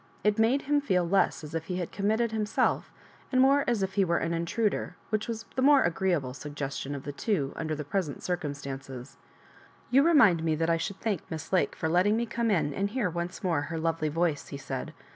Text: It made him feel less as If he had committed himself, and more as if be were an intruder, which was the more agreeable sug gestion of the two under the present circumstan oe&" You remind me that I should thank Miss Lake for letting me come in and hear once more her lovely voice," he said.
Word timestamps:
It 0.23 0.39
made 0.39 0.63
him 0.63 0.81
feel 0.81 1.07
less 1.07 1.43
as 1.43 1.53
If 1.53 1.65
he 1.65 1.75
had 1.75 1.91
committed 1.91 2.31
himself, 2.31 2.91
and 3.31 3.39
more 3.39 3.63
as 3.67 3.83
if 3.83 3.93
be 3.93 4.03
were 4.03 4.17
an 4.17 4.33
intruder, 4.33 4.95
which 5.11 5.27
was 5.27 5.45
the 5.55 5.61
more 5.61 5.83
agreeable 5.83 6.33
sug 6.33 6.55
gestion 6.55 6.95
of 6.95 7.03
the 7.03 7.11
two 7.11 7.53
under 7.55 7.75
the 7.75 7.83
present 7.85 8.23
circumstan 8.23 8.79
oe&" 8.89 9.03
You 9.91 10.01
remind 10.01 10.43
me 10.43 10.55
that 10.55 10.71
I 10.71 10.77
should 10.77 10.99
thank 10.99 11.21
Miss 11.29 11.53
Lake 11.53 11.75
for 11.75 11.87
letting 11.87 12.17
me 12.17 12.25
come 12.25 12.49
in 12.49 12.73
and 12.73 12.89
hear 12.89 13.11
once 13.11 13.43
more 13.43 13.61
her 13.61 13.77
lovely 13.77 14.09
voice," 14.09 14.47
he 14.47 14.57
said. 14.57 14.91